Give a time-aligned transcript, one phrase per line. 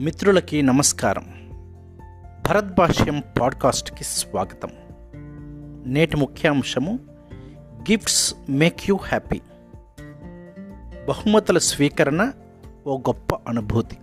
[0.00, 1.24] మిత్రులకి నమస్కారం.
[2.48, 4.68] భరత్ భాష్యం పాడ్కాస్ట్కి స్వాగతం.
[5.86, 6.98] నేటి ముఖ్యాంశము
[7.90, 9.40] గిఫ్ట్స్ మేక్ యూ హ్యాపీ.
[11.08, 12.32] బహుమతుల స్వీకరణ
[12.86, 13.98] ఓ గొప్ప అనుభూతి.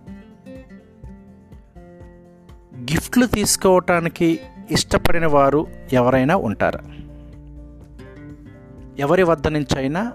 [2.76, 4.40] గిఫ్ట్లు తీసుకోవటానికి
[4.70, 6.80] ఇష్టపడిన వారు ఎవరైనా ఉంటారా?
[8.98, 10.12] ఎవరి వద్ద నుంచైనా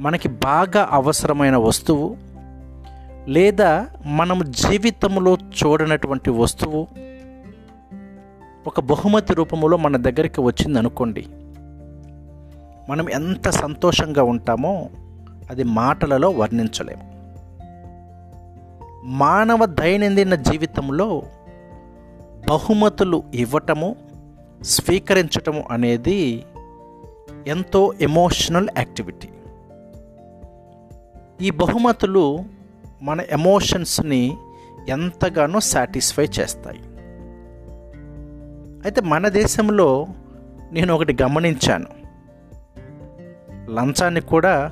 [0.00, 2.31] మనకి బాగా అవసరమైన వస్తువు
[3.28, 6.86] లేదా మనం జీవితంలో చూడనటువంటి వస్తువు
[8.66, 11.26] ఒక బహుమతి రూపంలో మన దగ్గరికి వచ్చింది అనుకోండి.
[12.90, 14.90] మనం ఎంత సంతోషంగా ఉంటామో
[15.50, 17.12] అది మాటలలో వర్ణించలేము.
[19.04, 21.22] మానవ దైనందిన జీవితంలో
[22.48, 23.96] బహుమతులు ఇవ్వటము
[24.62, 26.44] స్వీకరించటము అనేది
[27.46, 29.28] ఎంతో ఎమోషనల్ యాక్టివిటీ
[31.40, 32.44] ఈ బహుమతులు
[33.02, 34.36] మన ఎమోషన్స్ని
[34.88, 36.80] ఎంతగానో సాటిస్ఫై చేస్తాయి.
[38.84, 40.06] అయితే మన దేశంలో
[40.72, 41.86] నేను ఒకటి గమనించాను.
[43.70, 44.70] లంచాన్ని కూడా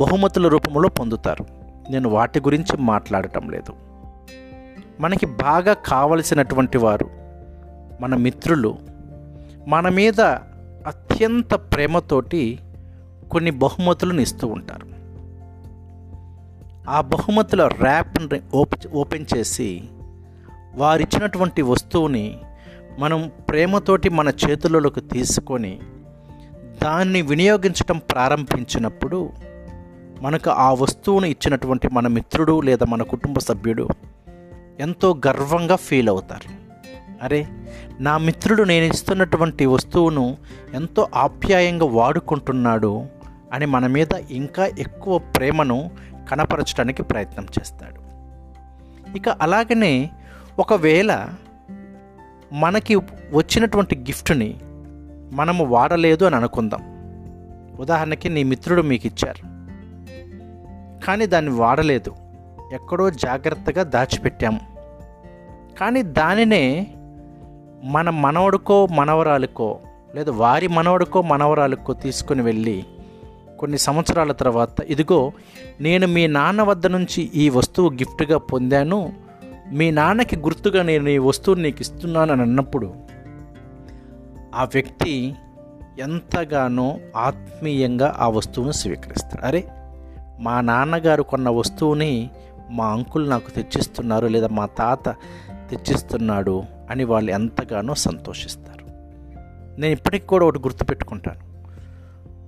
[0.00, 1.46] బహుమతుల రూపంలో పొందుతారు.
[1.90, 3.72] నేను వాటి గురించి మాట్లాడటం లేదు.
[5.00, 7.10] మనకి బాగా కావలసినటువంటి వారు
[8.00, 8.78] మన మిత్రులు.
[9.66, 10.20] మన మీద
[10.86, 12.58] అత్యంత ప్రేమతోటి
[13.30, 14.95] కొన్ని బహుమతులను ఇస్తూ ఉంటారు.
[16.88, 19.82] ఆ బహుమతుల ర్యాప్ని ఓపెన్ ఓపెన్ చేసి
[20.74, 22.38] వారిచ్చినటువంటి వస్తువుని
[22.98, 25.80] మనం ప్రేమతోటి మన చేతులలోకి తీసుకొని
[26.82, 29.30] దాన్ని వినియోగించటం ప్రారంభించినప్పుడు
[30.20, 33.88] మనకు ఆ వస్తువును ఇచ్చినటువంటి మన మిత్రుడు లేదా మన కుటుంబ సభ్యుడు
[34.80, 36.48] ఎంతో గర్వంగా ఫీల్ అవుతారు.
[37.22, 37.46] అరే
[38.00, 40.36] నా మిత్రుడు నేను ఇస్తున్నటువంటి వస్తువును
[40.74, 43.06] ఎంతో ఆప్యాయంగా వాడుకుంటున్నాడు
[43.52, 45.90] అని మన మీద ఇంకా ఎక్కువ ప్రేమను
[46.28, 48.06] కనపరచడానికి ప్రయత్నం చేస్తాడు.
[49.16, 50.10] ఇక అలాగనే
[50.58, 51.28] ఒకవేళ
[52.52, 52.94] మనకి
[53.32, 54.54] వచ్చినటువంటి గిఫ్ట్ని
[55.32, 56.96] మనము వాడలేదు అని అనుకుందాం.
[57.80, 59.56] ఉదాహరణకి నీ మిత్రుడు మీకు ఇచ్చారు
[61.06, 62.16] కానీ దాన్ని వాడలేదు.
[62.72, 64.60] ఎక్కడో జాగ్రత్తగా దాచిపెట్టాము.
[65.80, 66.86] కానీ దానినే
[67.84, 69.78] మన మనవడుకో మనవరాలకో
[70.14, 72.84] లేదా వారి మనవడుకో మనవరాలకో తీసుకుని వెళ్ళి
[73.58, 75.32] కొన్ని సంవత్సరాల తర్వాత ఇదిగో
[75.80, 79.12] నేను మీ నాన్న వద్ద నుంచి ఈ వస్తువు గిఫ్ట్గా పొందాను.
[79.72, 82.94] మీ నాన్నకి గుర్తుగా నేను ఈ వస్తువు నీకు ఇస్తున్నాను అని అన్నప్పుడు
[84.54, 85.34] ఆ వ్యక్తి
[85.98, 89.46] ఎంతగానో ఆత్మీయంగా ఆ వస్తువును స్వీకరిస్తాడు.
[89.46, 89.68] అరే
[90.40, 92.30] మా నాన్నగారు కొన్న వస్తువుని
[92.70, 95.08] మా అంకుల్ నాకు తెచ్చిస్తున్నారు లేదా మా తాత
[95.70, 98.86] తెచ్చిస్తున్నాడు అని వాళ్ళు ఎంతగానో సంతోషిస్తారు.
[99.80, 101.45] నేను ఇప్పటికి కూడా ఒకటి గుర్తుపెట్టుకుంటాను.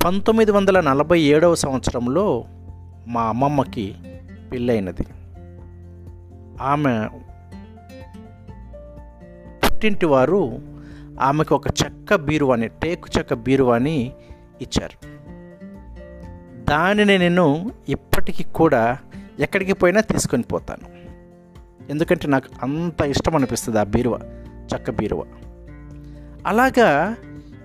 [0.04, 2.44] పంతొమ్మిది వందల నలభై ఏడవ సంవత్సరంలో
[3.06, 3.94] మా అమ్మమ్మకి
[4.52, 5.06] పెళ్ళైనది.
[6.62, 7.08] ఆమె
[9.64, 10.58] పుట్టింటి వారు
[11.20, 14.12] ఆమెకు ఒక చెక్క బీరువాని టేకు చెక్క బీరువాని
[14.62, 15.06] ఇచ్చారు.
[16.64, 18.98] దానిని నేను ఇప్పటికీ కూడా
[19.38, 20.98] ఎక్కడికి పోయినా తీసుకొని పోతాను.
[21.90, 24.18] ఎందుకంటే నాకు అంత ఇష్టం అనిపిస్తుంది ఆ బీరువ
[24.74, 25.24] చెక్క బీరువ.
[26.46, 27.16] అలాగా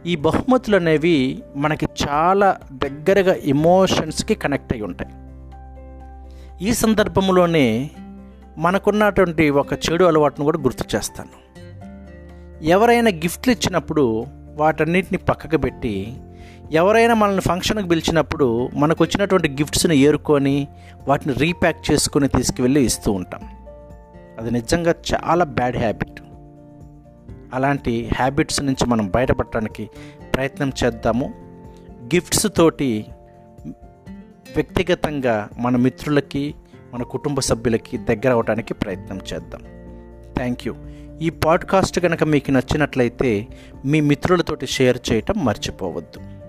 [0.06, 5.12] ఈ బహుమతులు అనేవి మనకి చాలా దగ్గరగా ఎమోషన్స్కి కనెక్ట్ అయి ఉంటాయి.
[6.69, 7.91] ఈ సందర్భంలోనే
[8.58, 11.44] మనకున్నటువంటి ఒక చెడు అలవాటును కూడా గుర్తు చేస్తాను.
[12.66, 14.25] ఎవరైనా గిఫ్ట్లు ఇచ్చినప్పుడు
[14.56, 16.18] వాటన్నిటిని పక్కకు పెట్టి
[16.72, 20.68] ఎవరైనా మనల్ని ఫంక్షన్కి పిలిచినప్పుడు మనకు వచ్చినటువంటి గిఫ్ట్స్ని ఏరుకొని
[21.08, 23.41] వాటిని రీప్యాక్ చేసుకొని తీసుకువెళ్ళి ఇస్తూ ఉంటాం.
[24.40, 26.22] అది నిజంగా చాలా బ్యాడ్ హ్యాబిట్
[27.53, 29.90] అలాంటి హ్యాబిట్స్ నుంచి మనం బయటపడటానికి
[30.36, 31.34] ప్రయత్నం చేద్దాము.
[32.03, 33.06] గిఫ్ట్స్ తోటి
[34.56, 36.56] వ్యక్తిగతంగా మన మిత్రులకి
[36.94, 39.62] మన కుటుంబ సభ్యులకి దగ్గర అవడానికి ప్రయత్నం చేద్దాం.
[40.36, 40.75] థ్యాంక్ యూ
[41.22, 43.47] ఈ పాడ్కాస్ట్ కనుక మీకు నచ్చినట్లయితే
[43.85, 46.43] మీ మిత్రులతోటి షేర్ చేయటం మర్చిపోవద్దు.